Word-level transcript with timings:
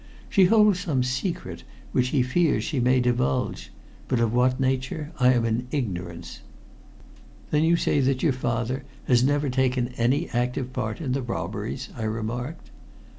"She 0.29 0.45
holds 0.45 0.79
some 0.79 1.03
secret 1.03 1.63
which 1.91 2.07
he 2.07 2.23
fears 2.23 2.63
she 2.63 2.79
may 2.79 2.99
divulge. 3.01 3.71
But 4.07 4.19
of 4.19 4.33
what 4.33 4.59
nature, 4.59 5.11
I 5.19 5.31
am 5.33 5.45
in 5.45 5.67
ignorance." 5.69 6.39
"Then 7.51 7.63
you 7.63 7.75
say 7.75 7.99
that 7.99 8.23
your 8.23 8.33
father 8.33 8.83
has 9.05 9.23
never 9.23 9.47
taken 9.47 9.89
any 9.97 10.27
active 10.31 10.73
part 10.73 11.01
in 11.01 11.11
the 11.11 11.21
robberies?" 11.21 11.89
I 11.95 12.05
remarked. 12.05 12.71